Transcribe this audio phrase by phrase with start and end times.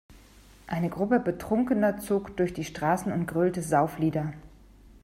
[0.65, 4.33] Eine Gruppe Betrunkener zog durch die Straßen und grölte Sauflieder.